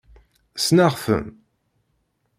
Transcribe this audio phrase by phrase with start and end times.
[0.61, 1.25] Ssneɣ-ten.